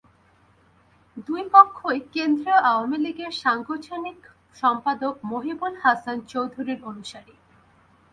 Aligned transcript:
দুই 1.27 1.43
পক্ষই 1.53 1.99
কেন্দ্রীয় 2.13 2.59
আওয়ামী 2.69 2.97
লীগের 2.97 3.33
সাংগঠনিক 3.43 4.19
সম্পাদক 4.55 5.13
মহিবুল 5.23 5.73
হাসান 5.83 6.17
চৌধুরীর 6.31 6.79
অনুসারী। 6.83 7.33